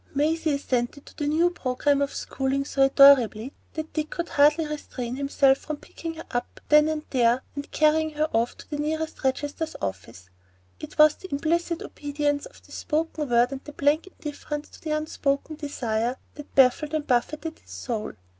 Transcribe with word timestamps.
Maisie 0.15 0.53
assented 0.53 1.05
to 1.05 1.15
the 1.15 1.27
new 1.27 1.51
programme 1.51 2.01
of 2.01 2.11
schooling 2.11 2.65
so 2.65 2.81
adorably 2.81 3.53
that 3.75 3.93
Dick 3.93 4.09
could 4.09 4.29
hardly 4.29 4.65
restrain 4.65 5.15
himself 5.15 5.59
from 5.59 5.77
picking 5.77 6.15
her 6.15 6.25
up 6.31 6.59
then 6.69 6.87
and 6.89 7.03
there 7.11 7.43
and 7.53 7.69
carrying 7.69 8.09
her 8.15 8.27
off 8.33 8.57
to 8.57 8.67
the 8.71 8.79
nearest 8.79 9.23
registrar's 9.23 9.75
office. 9.79 10.31
It 10.79 10.97
was 10.97 11.13
the 11.17 11.31
implicit 11.31 11.83
obedience 11.83 12.47
to 12.51 12.65
the 12.65 12.71
spoken 12.71 13.29
word 13.29 13.51
and 13.51 13.63
the 13.63 13.73
blank 13.73 14.07
indifference 14.07 14.69
to 14.69 14.81
the 14.81 14.89
unspoken 14.97 15.57
desire 15.57 16.17
that 16.33 16.55
baffled 16.55 16.95
and 16.95 17.05
buffeted 17.05 17.59
his 17.59 17.69
soul. 17.69 18.13